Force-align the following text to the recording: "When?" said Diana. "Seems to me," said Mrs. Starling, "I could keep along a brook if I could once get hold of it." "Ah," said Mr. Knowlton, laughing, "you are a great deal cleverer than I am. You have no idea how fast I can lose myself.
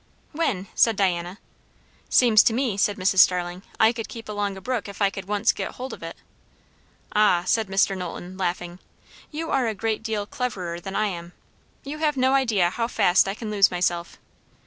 "When?" 0.31 0.65
said 0.73 0.95
Diana. 0.95 1.37
"Seems 2.09 2.41
to 2.45 2.53
me," 2.55 2.75
said 2.75 2.97
Mrs. 2.97 3.19
Starling, 3.19 3.61
"I 3.79 3.93
could 3.93 4.09
keep 4.09 4.27
along 4.27 4.57
a 4.57 4.61
brook 4.61 4.87
if 4.87 4.99
I 4.99 5.11
could 5.11 5.25
once 5.25 5.51
get 5.51 5.73
hold 5.73 5.93
of 5.93 6.01
it." 6.01 6.17
"Ah," 7.13 7.43
said 7.45 7.67
Mr. 7.67 7.95
Knowlton, 7.95 8.35
laughing, 8.35 8.79
"you 9.29 9.51
are 9.51 9.67
a 9.67 9.75
great 9.75 10.01
deal 10.01 10.25
cleverer 10.25 10.79
than 10.79 10.95
I 10.95 11.05
am. 11.05 11.33
You 11.83 11.99
have 11.99 12.17
no 12.17 12.33
idea 12.33 12.71
how 12.71 12.87
fast 12.87 13.27
I 13.27 13.35
can 13.35 13.51
lose 13.51 13.69
myself. 13.69 14.17